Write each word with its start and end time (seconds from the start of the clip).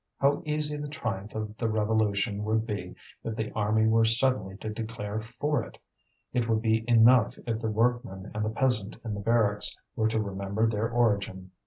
How 0.17 0.41
easy 0.47 0.75
the 0.77 0.87
triumph 0.87 1.35
of 1.35 1.55
the 1.59 1.69
revolution 1.69 2.43
would 2.43 2.65
be 2.65 2.95
if 3.23 3.35
the 3.35 3.51
army 3.51 3.87
were 3.87 4.03
suddenly 4.03 4.57
to 4.57 4.71
declare 4.71 5.19
for 5.19 5.63
it! 5.63 5.77
It 6.33 6.49
would 6.49 6.63
be 6.63 6.83
enough 6.89 7.37
if 7.45 7.61
the 7.61 7.69
workman 7.69 8.31
and 8.33 8.43
the 8.43 8.49
peasant 8.49 8.97
in 9.05 9.13
the 9.13 9.19
barracks 9.19 9.77
were 9.95 10.07
to 10.07 10.19
remember 10.19 10.65
their 10.65 10.89
origin. 10.89 11.51